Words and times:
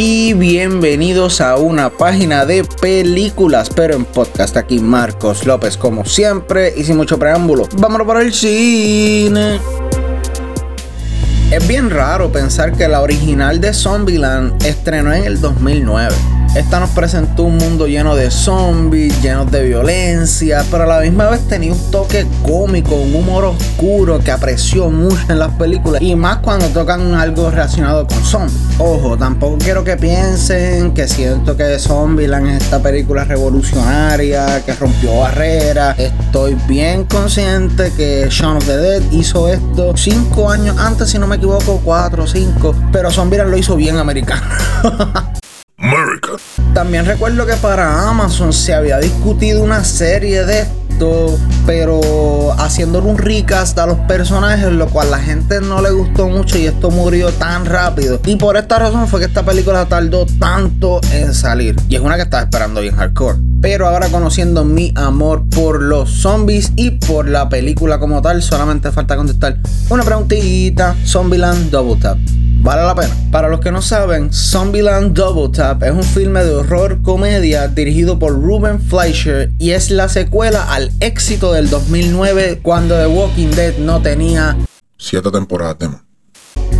y 0.00 0.32
bienvenidos 0.32 1.40
a 1.40 1.56
una 1.56 1.90
página 1.90 2.46
de 2.46 2.62
películas, 2.62 3.68
pero 3.74 3.96
en 3.96 4.04
podcast. 4.04 4.56
Aquí 4.56 4.78
Marcos 4.78 5.44
López, 5.44 5.76
como 5.76 6.04
siempre, 6.04 6.72
y 6.76 6.84
sin 6.84 6.96
mucho 6.96 7.18
preámbulo. 7.18 7.66
Vámonos 7.78 8.06
para 8.06 8.22
el 8.22 8.32
cine. 8.32 9.58
Es 11.50 11.66
bien 11.66 11.90
raro 11.90 12.30
pensar 12.30 12.76
que 12.76 12.86
la 12.86 13.02
original 13.02 13.60
de 13.60 13.74
Zombieland 13.74 14.64
estrenó 14.64 15.12
en 15.12 15.24
el 15.24 15.40
2009. 15.40 16.14
Esta 16.54 16.80
nos 16.80 16.90
presentó 16.90 17.44
un 17.44 17.56
mundo 17.58 17.86
lleno 17.86 18.16
de 18.16 18.30
zombies, 18.30 19.22
lleno 19.22 19.44
de 19.44 19.64
violencia, 19.64 20.64
pero 20.70 20.84
a 20.84 20.86
la 20.86 21.00
misma 21.00 21.28
vez 21.30 21.46
tenía 21.46 21.72
un 21.72 21.90
toque 21.90 22.26
cómico, 22.42 22.94
un 22.96 23.14
humor 23.14 23.44
oscuro 23.44 24.18
que 24.18 24.30
apreció 24.30 24.90
mucho 24.90 25.20
en 25.28 25.38
las 25.38 25.52
películas 25.52 26.02
y 26.02 26.16
más 26.16 26.38
cuando 26.38 26.66
tocan 26.68 27.14
algo 27.14 27.50
relacionado 27.50 28.06
con 28.06 28.24
zombies. 28.24 28.58
Ojo, 28.78 29.16
tampoco 29.16 29.58
quiero 29.58 29.84
que 29.84 29.96
piensen 29.96 30.94
que 30.94 31.06
siento 31.06 31.56
que 31.56 31.78
Zombieland 31.78 32.48
es 32.48 32.62
esta 32.64 32.82
película 32.82 33.24
revolucionaria 33.24 34.64
que 34.64 34.72
rompió 34.72 35.18
barreras. 35.18 35.98
Estoy 35.98 36.56
bien 36.66 37.04
consciente 37.04 37.92
que 37.96 38.26
Shaun 38.30 38.56
of 38.56 38.66
the 38.66 38.76
Dead 38.76 39.02
hizo 39.12 39.48
esto 39.48 39.96
cinco 39.96 40.50
años 40.50 40.76
antes, 40.78 41.10
si 41.10 41.18
no 41.18 41.26
me 41.26 41.36
equivoco, 41.36 41.80
cuatro 41.84 42.24
o 42.24 42.26
cinco, 42.26 42.74
pero 42.90 43.10
Zombieland 43.10 43.50
lo 43.50 43.58
hizo 43.58 43.76
bien 43.76 43.96
americano. 43.96 44.42
También 46.78 47.06
recuerdo 47.06 47.44
que 47.44 47.54
para 47.54 48.08
Amazon 48.08 48.52
se 48.52 48.72
había 48.72 48.98
discutido 48.98 49.64
una 49.64 49.82
serie 49.82 50.44
de 50.44 50.60
esto, 50.60 51.36
pero 51.66 52.52
haciéndole 52.56 53.08
un 53.08 53.18
recast 53.18 53.76
a 53.80 53.86
los 53.86 53.98
personajes, 54.06 54.70
lo 54.70 54.86
cual 54.86 55.10
la 55.10 55.18
gente 55.18 55.60
no 55.60 55.82
le 55.82 55.90
gustó 55.90 56.28
mucho 56.28 56.56
y 56.56 56.66
esto 56.66 56.92
murió 56.92 57.32
tan 57.32 57.66
rápido. 57.66 58.20
Y 58.26 58.36
por 58.36 58.56
esta 58.56 58.78
razón 58.78 59.08
fue 59.08 59.18
que 59.18 59.26
esta 59.26 59.42
película 59.42 59.86
tardó 59.86 60.24
tanto 60.38 61.00
en 61.12 61.34
salir. 61.34 61.74
Y 61.88 61.96
es 61.96 62.00
una 62.00 62.14
que 62.14 62.22
estaba 62.22 62.44
esperando 62.44 62.80
bien 62.80 62.94
hardcore. 62.94 63.38
Pero 63.60 63.88
ahora 63.88 64.08
conociendo 64.08 64.64
mi 64.64 64.92
amor 64.94 65.42
por 65.50 65.82
los 65.82 66.08
zombies 66.08 66.70
y 66.76 66.92
por 66.92 67.28
la 67.28 67.48
película 67.48 67.98
como 67.98 68.22
tal, 68.22 68.40
solamente 68.40 68.92
falta 68.92 69.16
contestar 69.16 69.56
una 69.88 70.04
preguntita. 70.04 70.94
Zombieland 71.04 71.72
Double 71.72 72.00
Tap. 72.00 72.18
Vale 72.60 72.82
la 72.82 72.94
pena. 72.94 73.14
Para 73.30 73.48
los 73.48 73.60
que 73.60 73.70
no 73.70 73.80
saben, 73.80 74.32
Zombieland 74.32 75.14
Double 75.14 75.48
Tap 75.56 75.82
es 75.84 75.92
un 75.92 76.02
filme 76.02 76.44
de 76.44 76.54
horror 76.54 77.00
comedia 77.02 77.68
dirigido 77.68 78.18
por 78.18 78.32
Ruben 78.32 78.80
Fleischer 78.80 79.50
y 79.58 79.70
es 79.70 79.90
la 79.90 80.08
secuela 80.08 80.72
al 80.72 80.90
éxito 81.00 81.52
del 81.52 81.70
2009 81.70 82.60
cuando 82.62 82.96
The 82.96 83.06
Walking 83.06 83.50
Dead 83.50 83.78
no 83.78 84.02
tenía 84.02 84.56
siete 84.96 85.30
temporadas 85.30 85.78
de 85.78 85.88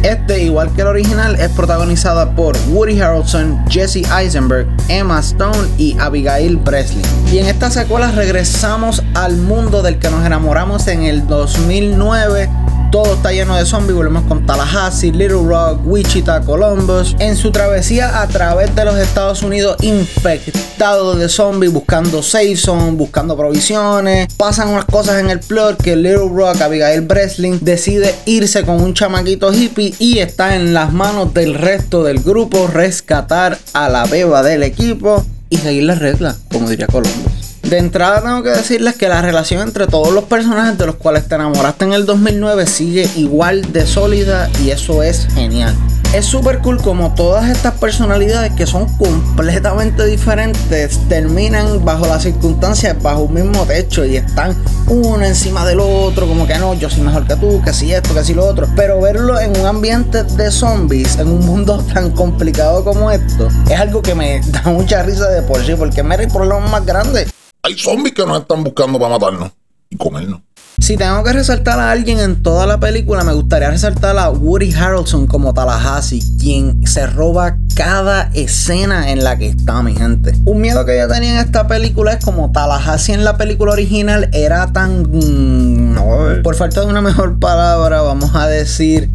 este, 0.03 0.45
igual 0.45 0.73
que 0.75 0.83
el 0.83 0.87
original, 0.87 1.35
es 1.35 1.49
protagonizada 1.51 2.37
por 2.37 2.57
Woody 2.69 3.01
Harrelson, 3.01 3.59
Jesse 3.69 4.09
Eisenberg, 4.17 4.69
Emma 4.89 5.19
Stone 5.19 5.69
y 5.77 5.97
Abigail 5.99 6.57
Breslin. 6.57 7.03
Y 7.33 7.39
en 7.39 7.47
esta 7.47 7.69
secuela 7.69 8.13
regresamos 8.13 9.03
al 9.15 9.37
mundo 9.37 9.83
del 9.83 9.99
que 9.99 10.09
nos 10.09 10.25
enamoramos 10.25 10.87
en 10.87 11.03
el 11.03 11.27
2009 11.27 12.49
todo 12.91 13.15
está 13.15 13.33
lleno 13.33 13.57
de 13.57 13.67
zombies. 13.67 13.97
Volvemos 13.97 14.25
con 14.25 14.47
Tallahassee, 14.47 15.13
Little 15.13 15.43
Rock, 15.47 15.81
Wichita, 15.85 16.41
Columbus. 16.41 17.15
En 17.19 17.37
su 17.37 17.51
travesía 17.51 18.21
a 18.21 18.27
través 18.29 18.75
de 18.75 18.85
los 18.85 18.97
Estados 18.97 19.43
Unidos, 19.43 19.77
infectados 19.83 21.19
de 21.19 21.29
zombies, 21.29 21.73
buscando 21.73 22.23
safe 22.23 22.57
buscando 22.93 23.37
provisiones. 23.37 24.33
Pasan 24.35 24.69
unas 24.69 24.85
cosas 24.85 25.21
en 25.21 25.31
el 25.31 25.41
plot 25.41 25.83
que 25.83 25.97
Little 25.97 26.31
Rock, 26.33 26.61
Abigail 26.61 27.03
Breslin, 27.03 27.59
decide 27.61 28.15
irse 28.27 28.65
con 28.65 28.81
un 28.81 28.95
chamaquito 28.95 29.53
hippie 29.53 29.95
y 29.99 30.19
está 30.19 30.57
en 30.57 30.75
las 30.75 30.93
manos 30.93 31.35
del 31.35 31.55
resto 31.55 32.05
del 32.05 32.21
grupo 32.21 32.67
rescatar 32.67 33.59
a 33.73 33.89
la 33.89 34.07
beba 34.07 34.43
del 34.43 34.63
equipo 34.63 35.25
y 35.51 35.59
seguir 35.59 35.85
las 35.85 35.99
reglas, 35.99 36.39
como 36.51 36.69
diría 36.69 36.87
Columbus. 36.87 37.38
De 37.69 37.77
entrada 37.77 38.23
tengo 38.23 38.43
que 38.43 38.49
decirles 38.49 38.97
que 38.97 39.09
la 39.09 39.21
relación 39.21 39.61
entre 39.61 39.87
todos 39.87 40.11
los 40.11 40.25
personajes 40.25 40.79
de 40.79 40.87
los 40.87 40.95
cuales 40.95 41.29
te 41.29 41.35
enamoraste 41.35 41.85
en 41.85 41.93
el 41.93 42.07
2009 42.07 42.67
sigue 42.67 43.07
igual 43.17 43.75
de 43.75 43.87
sólida 43.87 44.49
y 44.65 44.71
eso 44.71 45.03
es 45.03 45.29
genial. 45.35 45.75
Es 46.15 46.25
súper 46.25 46.61
cool 46.61 46.81
como 46.81 47.13
todas 47.15 47.51
estas 47.51 47.75
personalidades 47.75 48.55
que 48.55 48.67
son 48.67 48.87
completamente 48.97 50.07
diferentes 50.07 50.99
terminan 51.11 51.85
bajo 51.85 52.07
las 52.07 52.23
circunstancias, 52.23 52.97
bajo 53.03 53.25
un 53.25 53.35
mismo 53.35 53.67
techo 53.67 54.07
y 54.07 54.17
están 54.17 54.57
uno 54.87 55.23
encima 55.23 55.67
del 55.67 55.81
otro, 55.81 56.27
como 56.27 56.47
que 56.47 56.59
no, 56.59 56.73
yo 56.73 56.89
soy 56.89 57.03
mejor 57.03 57.27
que 57.27 57.37
tú, 57.37 57.61
que 57.63 57.75
si 57.75 57.93
esto, 57.93 58.15
que 58.15 58.25
si 58.25 58.33
lo 58.33 58.47
otro. 58.47 58.67
Pero 58.77 58.99
verlo 59.03 59.39
en 59.39 59.55
un 59.61 59.67
ambiente 59.67 60.23
de 60.23 60.51
zombies, 60.51 61.19
en 61.19 61.29
un 61.29 61.45
mundo 61.45 61.85
tan 61.93 62.13
complicado 62.13 62.83
como 62.83 63.11
esto, 63.11 63.49
es 63.69 63.79
algo 63.79 64.01
que 64.01 64.15
me 64.15 64.41
da 64.47 64.63
mucha 64.71 65.03
risa 65.03 65.29
de 65.29 65.43
por 65.43 65.63
sí, 65.63 65.75
porque 65.75 66.03
me 66.03 66.15
el 66.15 66.29
problema 66.29 66.61
más 66.61 66.87
grande. 66.87 67.27
Hay 67.63 67.77
zombies 67.77 68.15
que 68.15 68.25
nos 68.25 68.41
están 68.41 68.63
buscando 68.63 68.99
para 68.99 69.19
matarnos 69.19 69.51
y 69.91 69.97
comernos. 69.97 70.41
Si 70.79 70.97
tengo 70.97 71.25
que 71.25 71.33
resaltar 71.33 71.81
a 71.81 71.91
alguien 71.91 72.21
en 72.21 72.41
toda 72.41 72.65
la 72.65 72.79
película, 72.79 73.25
me 73.25 73.33
gustaría 73.33 73.69
resaltar 73.69 74.17
a 74.17 74.31
Woody 74.31 74.73
Harrelson 74.73 75.27
como 75.27 75.53
Tallahassee, 75.53 76.23
quien 76.41 76.87
se 76.87 77.05
roba 77.07 77.59
cada 77.75 78.31
escena 78.33 79.11
en 79.11 79.25
la 79.25 79.37
que 79.37 79.49
está, 79.49 79.83
mi 79.83 79.95
gente. 79.95 80.35
Un 80.45 80.61
miedo 80.61 80.85
que 80.87 80.97
yo 80.97 81.09
tenía 81.09 81.33
en 81.33 81.45
esta 81.45 81.67
película 81.67 82.13
es 82.13 82.25
como 82.25 82.53
Tallahassee 82.53 83.13
en 83.13 83.25
la 83.25 83.37
película 83.37 83.73
original 83.73 84.31
era 84.33 84.73
tan... 84.73 85.03
Mm, 85.03 86.43
por 86.45 86.55
falta 86.55 86.83
de 86.83 86.87
una 86.87 87.01
mejor 87.01 87.41
palabra, 87.41 88.03
vamos 88.03 88.37
a 88.37 88.47
decir 88.47 89.11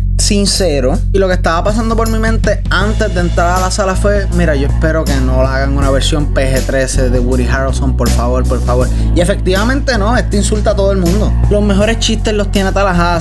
Y 1.13 1.19
lo 1.19 1.27
que 1.27 1.35
estaba 1.35 1.63
pasando 1.63 1.95
por 1.95 2.09
mi 2.09 2.17
mente 2.17 2.63
antes 2.69 3.13
de 3.13 3.21
entrar 3.21 3.57
a 3.57 3.59
la 3.59 3.69
sala 3.69 3.95
fue, 3.95 4.27
mira, 4.35 4.55
yo 4.55 4.67
espero 4.67 5.05
que 5.05 5.15
no 5.17 5.43
la 5.43 5.55
hagan 5.55 5.77
una 5.77 5.91
versión 5.91 6.33
PG-13 6.33 7.09
de 7.09 7.19
Woody 7.19 7.47
Harrelson, 7.47 7.95
por 7.95 8.09
favor, 8.09 8.43
por 8.43 8.59
favor. 8.61 8.87
Y 9.15 9.21
efectivamente 9.21 9.97
no, 9.97 10.17
este 10.17 10.37
insulta 10.37 10.71
a 10.71 10.75
todo 10.75 10.91
el 10.91 10.97
mundo. 10.97 11.31
Los 11.51 11.61
mejores 11.61 11.99
chistes 11.99 12.33
los 12.33 12.51
tiene 12.51 12.71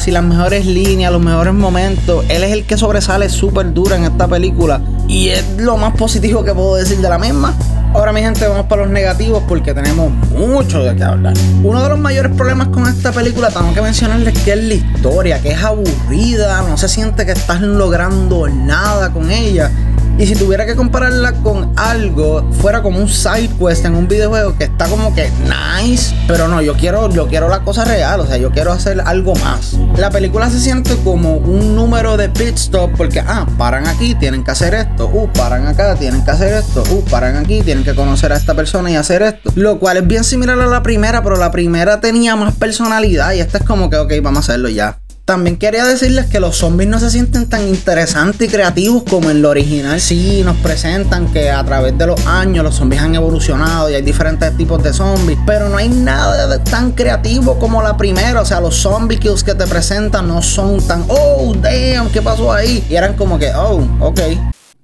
y 0.06 0.10
las 0.10 0.24
mejores 0.24 0.64
líneas, 0.64 1.12
los 1.12 1.20
mejores 1.20 1.52
momentos. 1.52 2.24
Él 2.28 2.44
es 2.44 2.52
el 2.52 2.64
que 2.64 2.78
sobresale 2.78 3.28
súper 3.28 3.74
duro 3.74 3.94
en 3.94 4.04
esta 4.04 4.26
película. 4.26 4.80
Y 5.08 5.28
es 5.28 5.44
lo 5.58 5.76
más 5.76 5.94
positivo 5.94 6.42
que 6.44 6.54
puedo 6.54 6.76
decir 6.76 6.98
de 6.98 7.08
la 7.08 7.18
misma. 7.18 7.54
Ahora 7.94 8.10
mi 8.10 8.22
gente 8.22 8.48
vamos 8.48 8.66
para 8.66 8.82
los 8.82 8.90
negativos 8.90 9.42
porque 9.46 9.74
tenemos 9.74 10.10
mucho 10.30 10.82
de 10.82 10.96
qué 10.96 11.04
hablar. 11.04 11.34
Uno 11.62 11.82
de 11.82 11.90
los 11.90 11.98
mayores 11.98 12.34
problemas 12.34 12.68
con 12.68 12.88
esta 12.88 13.12
película 13.12 13.50
tengo 13.50 13.74
que 13.74 13.82
mencionarles 13.82 14.38
que 14.38 14.52
es 14.52 14.64
la 14.64 14.74
historia, 14.74 15.42
que 15.42 15.50
es 15.52 15.62
aburrida, 15.62 16.62
no 16.62 16.78
se 16.78 16.88
siente 16.88 17.26
que 17.26 17.32
estás 17.32 17.60
logrando 17.60 18.48
nada 18.48 19.12
con 19.12 19.30
ella. 19.30 19.70
Y 20.18 20.26
si 20.26 20.34
tuviera 20.34 20.66
que 20.66 20.76
compararla 20.76 21.32
con 21.42 21.72
algo, 21.76 22.48
fuera 22.60 22.82
como 22.82 22.98
un 22.98 23.08
side 23.08 23.50
quest 23.58 23.84
en 23.84 23.94
un 23.94 24.06
videojuego 24.06 24.56
que 24.56 24.64
está 24.64 24.86
como 24.86 25.14
que 25.14 25.30
nice, 25.44 26.14
pero 26.28 26.48
no, 26.48 26.60
yo 26.62 26.74
quiero, 26.74 27.10
yo 27.10 27.26
quiero 27.26 27.48
la 27.48 27.60
cosa 27.64 27.84
real, 27.84 28.20
o 28.20 28.26
sea, 28.26 28.36
yo 28.36 28.50
quiero 28.50 28.72
hacer 28.72 29.00
algo 29.00 29.34
más. 29.36 29.76
La 29.96 30.10
película 30.10 30.48
se 30.50 30.60
siente 30.60 30.96
como 31.02 31.36
un 31.36 31.74
número 31.74 32.16
de 32.16 32.28
pit 32.28 32.56
stop 32.56 32.92
porque, 32.96 33.20
ah, 33.20 33.46
paran 33.58 33.86
aquí, 33.86 34.14
tienen 34.14 34.44
que 34.44 34.50
hacer 34.50 34.74
esto, 34.74 35.06
uh, 35.06 35.28
paran 35.32 35.66
acá, 35.66 35.94
tienen 35.96 36.24
que 36.24 36.30
hacer 36.30 36.52
esto, 36.52 36.82
uh, 36.90 37.04
paran 37.04 37.36
aquí, 37.36 37.62
tienen 37.62 37.84
que 37.84 37.94
conocer 37.94 38.32
a 38.32 38.36
esta 38.36 38.54
persona 38.54 38.90
y 38.90 38.96
hacer 38.96 39.22
esto. 39.22 39.50
Lo 39.54 39.78
cual 39.78 39.96
es 39.96 40.06
bien 40.06 40.24
similar 40.24 40.60
a 40.60 40.66
la 40.66 40.82
primera, 40.82 41.22
pero 41.22 41.36
la 41.36 41.50
primera 41.50 42.00
tenía 42.00 42.36
más 42.36 42.54
personalidad 42.54 43.32
y 43.32 43.40
esta 43.40 43.58
es 43.58 43.64
como 43.64 43.90
que, 43.90 43.96
ok, 43.96 44.12
vamos 44.22 44.48
a 44.48 44.52
hacerlo 44.52 44.68
ya. 44.68 45.01
También 45.24 45.56
quería 45.56 45.84
decirles 45.84 46.26
que 46.26 46.40
los 46.40 46.56
zombies 46.56 46.90
no 46.90 46.98
se 46.98 47.08
sienten 47.08 47.48
tan 47.48 47.68
interesantes 47.68 48.48
y 48.48 48.50
creativos 48.50 49.04
como 49.08 49.30
en 49.30 49.40
lo 49.40 49.50
original. 49.50 50.00
Sí, 50.00 50.42
nos 50.44 50.56
presentan 50.56 51.32
que 51.32 51.48
a 51.48 51.64
través 51.64 51.96
de 51.96 52.06
los 52.06 52.26
años 52.26 52.64
los 52.64 52.74
zombies 52.74 53.02
han 53.02 53.14
evolucionado 53.14 53.88
y 53.88 53.94
hay 53.94 54.02
diferentes 54.02 54.56
tipos 54.56 54.82
de 54.82 54.92
zombies, 54.92 55.38
pero 55.46 55.68
no 55.68 55.76
hay 55.76 55.88
nada 55.88 56.62
tan 56.64 56.90
creativo 56.90 57.56
como 57.60 57.82
la 57.82 57.96
primera. 57.96 58.40
O 58.40 58.44
sea, 58.44 58.60
los 58.60 58.74
zombie 58.74 59.18
kills 59.18 59.44
que 59.44 59.54
te 59.54 59.66
presentan 59.66 60.26
no 60.26 60.42
son 60.42 60.84
tan, 60.86 61.04
oh, 61.08 61.54
damn, 61.54 62.10
¿qué 62.10 62.20
pasó 62.20 62.52
ahí? 62.52 62.84
Y 62.90 62.96
eran 62.96 63.14
como 63.14 63.38
que, 63.38 63.52
oh, 63.54 63.86
ok. 64.00 64.20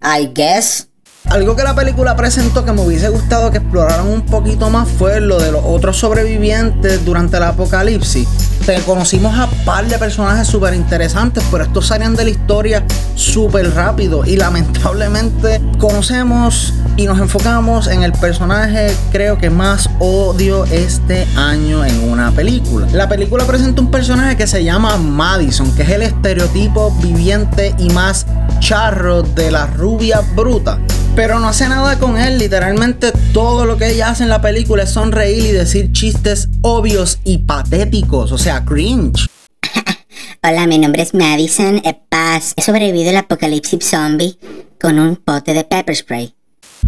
I 0.00 0.30
guess. 0.32 0.87
Algo 1.30 1.54
que 1.54 1.62
la 1.62 1.74
película 1.74 2.16
presentó 2.16 2.64
que 2.64 2.72
me 2.72 2.80
hubiese 2.80 3.10
gustado 3.10 3.50
que 3.50 3.58
exploraran 3.58 4.08
un 4.08 4.22
poquito 4.22 4.70
más 4.70 4.88
fue 4.88 5.20
lo 5.20 5.38
de 5.38 5.52
los 5.52 5.62
otros 5.62 5.98
sobrevivientes 5.98 7.04
durante 7.04 7.36
el 7.36 7.42
apocalipsis. 7.42 8.26
Te 8.64 8.80
conocimos 8.80 9.38
a 9.38 9.46
par 9.66 9.86
de 9.86 9.98
personajes 9.98 10.48
súper 10.48 10.72
interesantes, 10.72 11.44
pero 11.50 11.64
estos 11.64 11.86
salían 11.86 12.16
de 12.16 12.24
la 12.24 12.30
historia 12.30 12.82
súper 13.14 13.74
rápido 13.74 14.24
y 14.24 14.36
lamentablemente 14.36 15.60
conocemos 15.76 16.72
y 16.96 17.04
nos 17.04 17.18
enfocamos 17.18 17.88
en 17.88 18.04
el 18.04 18.12
personaje 18.12 18.90
creo 19.12 19.36
que 19.36 19.50
más 19.50 19.90
odio 19.98 20.64
este 20.64 21.26
año 21.36 21.84
en 21.84 22.10
una 22.10 22.30
película. 22.30 22.86
La 22.92 23.06
película 23.06 23.44
presenta 23.44 23.82
un 23.82 23.90
personaje 23.90 24.38
que 24.38 24.46
se 24.46 24.64
llama 24.64 24.96
Madison, 24.96 25.74
que 25.74 25.82
es 25.82 25.90
el 25.90 26.02
estereotipo 26.02 26.90
viviente 27.02 27.74
y 27.78 27.90
más 27.90 28.26
charro 28.60 29.22
de 29.22 29.50
la 29.50 29.66
rubia 29.66 30.22
bruta 30.34 30.78
pero 31.18 31.40
no 31.40 31.48
hace 31.48 31.68
nada 31.68 31.98
con 31.98 32.16
él. 32.16 32.38
Literalmente 32.38 33.10
todo 33.32 33.66
lo 33.66 33.76
que 33.76 33.90
ella 33.90 34.10
hace 34.10 34.22
en 34.22 34.28
la 34.28 34.40
película 34.40 34.84
es 34.84 34.90
sonreír 34.90 35.46
y 35.46 35.50
decir 35.50 35.90
chistes 35.90 36.48
obvios 36.60 37.18
y 37.24 37.38
patéticos, 37.38 38.30
o 38.30 38.38
sea, 38.38 38.64
cringe. 38.64 39.26
Hola, 40.44 40.68
mi 40.68 40.78
nombre 40.78 41.02
es 41.02 41.14
Madison 41.14 41.82
Paz. 42.08 42.52
He 42.56 42.62
sobrevivido 42.62 43.10
al 43.10 43.16
apocalipsis 43.16 43.84
zombie. 43.90 44.38
con 44.80 45.00
un 45.00 45.16
pote 45.16 45.54
de 45.54 45.64
pepper 45.64 45.96
spray. 45.96 46.36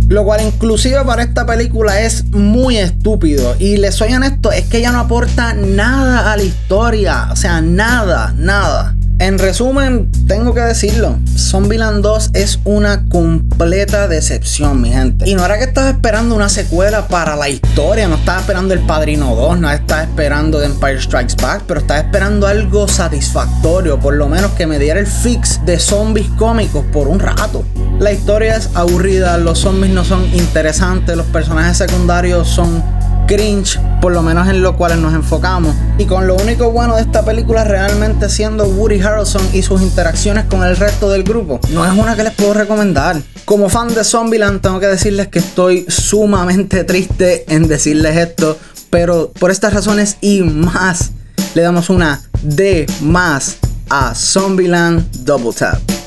Lo 0.08 0.24
cual 0.24 0.46
inclusive 0.46 1.04
para 1.04 1.24
esta 1.24 1.44
película 1.44 2.00
es 2.00 2.24
muy 2.26 2.76
estúpido. 2.76 3.56
Y 3.58 3.78
les 3.78 3.96
soy 3.96 4.12
honesto, 4.12 4.52
es 4.52 4.64
que 4.66 4.78
ella 4.78 4.92
no 4.92 5.00
aporta 5.00 5.54
nada 5.54 6.32
a 6.32 6.36
la 6.36 6.42
historia. 6.44 7.30
O 7.32 7.36
sea, 7.36 7.60
nada, 7.60 8.32
nada. 8.38 8.94
En 9.20 9.38
resumen, 9.38 10.10
tengo 10.26 10.54
que 10.54 10.62
decirlo, 10.62 11.18
Zombieland 11.36 12.02
2 12.02 12.30
es 12.32 12.58
una 12.64 13.06
completa 13.10 14.08
decepción, 14.08 14.80
mi 14.80 14.92
gente. 14.92 15.28
Y 15.28 15.34
no 15.34 15.44
era 15.44 15.58
que 15.58 15.64
estaba 15.64 15.90
esperando 15.90 16.34
una 16.34 16.48
secuela 16.48 17.06
para 17.06 17.36
la 17.36 17.50
historia, 17.50 18.08
no 18.08 18.14
estaba 18.14 18.40
esperando 18.40 18.72
El 18.72 18.80
Padrino 18.80 19.34
2, 19.34 19.58
no 19.58 19.70
estaba 19.70 20.04
esperando 20.04 20.58
The 20.60 20.64
Empire 20.64 21.02
Strikes 21.02 21.34
Back, 21.36 21.64
pero 21.66 21.80
estaba 21.80 22.00
esperando 22.00 22.46
algo 22.46 22.88
satisfactorio, 22.88 24.00
por 24.00 24.14
lo 24.14 24.26
menos 24.26 24.52
que 24.52 24.66
me 24.66 24.78
diera 24.78 24.98
el 24.98 25.06
fix 25.06 25.60
de 25.66 25.78
zombies 25.78 26.28
cómicos 26.38 26.86
por 26.90 27.06
un 27.06 27.20
rato. 27.20 27.62
La 27.98 28.12
historia 28.12 28.56
es 28.56 28.70
aburrida, 28.72 29.36
los 29.36 29.58
zombies 29.58 29.92
no 29.92 30.02
son 30.02 30.24
interesantes, 30.34 31.14
los 31.14 31.26
personajes 31.26 31.76
secundarios 31.76 32.48
son 32.48 32.82
cringe, 33.30 33.78
por 34.00 34.12
lo 34.12 34.22
menos 34.22 34.48
en 34.48 34.60
lo 34.60 34.76
cual 34.76 35.00
nos 35.00 35.14
enfocamos. 35.14 35.72
Y 35.98 36.06
con 36.06 36.26
lo 36.26 36.34
único 36.34 36.72
bueno 36.72 36.96
de 36.96 37.02
esta 37.02 37.24
película 37.24 37.62
realmente 37.62 38.28
siendo 38.28 38.64
Woody 38.64 39.00
Harrelson 39.00 39.42
y 39.52 39.62
sus 39.62 39.82
interacciones 39.82 40.46
con 40.46 40.64
el 40.64 40.76
resto 40.76 41.08
del 41.08 41.22
grupo. 41.22 41.60
No 41.70 41.86
es 41.86 41.92
una 41.92 42.16
que 42.16 42.24
les 42.24 42.32
puedo 42.32 42.54
recomendar. 42.54 43.22
Como 43.44 43.68
fan 43.68 43.94
de 43.94 44.02
Zombieland 44.02 44.60
tengo 44.60 44.80
que 44.80 44.88
decirles 44.88 45.28
que 45.28 45.38
estoy 45.38 45.86
sumamente 45.88 46.82
triste 46.82 47.44
en 47.54 47.68
decirles 47.68 48.16
esto, 48.16 48.58
pero 48.90 49.30
por 49.38 49.52
estas 49.52 49.74
razones 49.74 50.16
y 50.20 50.42
más 50.42 51.12
le 51.54 51.62
damos 51.62 51.88
una 51.88 52.22
D 52.42 52.86
más 53.00 53.58
a 53.90 54.12
Zombieland 54.16 55.08
Double 55.24 55.52
Tap. 55.52 55.99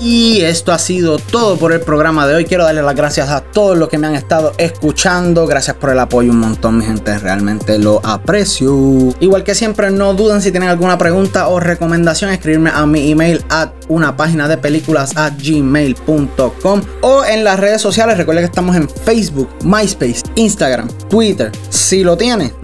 Y 0.00 0.40
esto 0.40 0.72
ha 0.72 0.78
sido 0.78 1.18
todo 1.18 1.58
por 1.58 1.72
el 1.72 1.80
programa 1.80 2.26
de 2.26 2.34
hoy. 2.34 2.46
Quiero 2.46 2.64
darle 2.64 2.82
las 2.82 2.94
gracias 2.94 3.28
a 3.28 3.42
todos 3.42 3.76
los 3.76 3.90
que 3.90 3.98
me 3.98 4.06
han 4.06 4.14
estado 4.14 4.54
escuchando. 4.56 5.46
Gracias 5.46 5.76
por 5.76 5.90
el 5.90 5.98
apoyo 5.98 6.30
un 6.30 6.38
montón, 6.38 6.78
mi 6.78 6.84
gente. 6.86 7.18
Realmente 7.18 7.78
lo 7.78 8.00
aprecio. 8.02 9.14
Igual 9.20 9.44
que 9.44 9.54
siempre, 9.54 9.90
no 9.90 10.14
duden 10.14 10.40
si 10.40 10.50
tienen 10.52 10.70
alguna 10.70 10.96
pregunta 10.96 11.48
o 11.48 11.60
recomendación, 11.60 12.30
escribirme 12.30 12.70
a 12.70 12.86
mi 12.86 13.10
email 13.10 13.44
a 13.50 13.72
una 13.88 14.16
página 14.16 14.48
de 14.48 14.56
películas 14.56 15.16
a 15.16 15.30
gmail.com 15.30 16.80
o 17.02 17.24
en 17.24 17.44
las 17.44 17.60
redes 17.60 17.82
sociales. 17.82 18.16
Recuerden 18.16 18.44
que 18.44 18.48
estamos 18.48 18.76
en 18.76 18.88
Facebook, 18.88 19.50
MySpace, 19.64 20.22
Instagram, 20.36 20.88
Twitter. 21.10 21.52
Si 21.68 22.02
lo 22.02 22.16
tiene, 22.16 22.54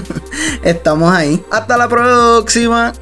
estamos 0.62 1.12
ahí. 1.12 1.44
Hasta 1.50 1.76
la 1.76 1.88
próxima. 1.88 2.94